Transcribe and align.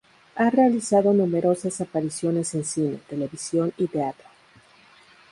Ha 0.35 0.49
realizado 0.49 1.13
numerosas 1.13 1.79
apariciones 1.79 2.55
en 2.55 2.65
cine, 2.65 2.99
televisión 3.07 3.71
y 3.77 3.85
teatro. 3.85 4.25